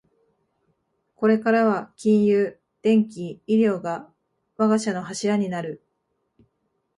[1.15, 4.11] これからは金融、電機、医療が
[4.57, 5.85] 我が社の柱になる